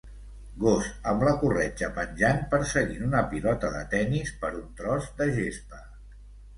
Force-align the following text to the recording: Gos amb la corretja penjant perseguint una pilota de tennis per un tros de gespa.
Gos 0.61 0.87
amb 1.11 1.25
la 1.27 1.33
corretja 1.43 1.91
penjant 1.99 2.41
perseguint 2.55 3.07
una 3.11 3.23
pilota 3.37 3.73
de 3.79 3.85
tennis 3.95 4.35
per 4.43 4.53
un 4.65 4.69
tros 4.83 5.11
de 5.23 5.33
gespa. 5.41 5.89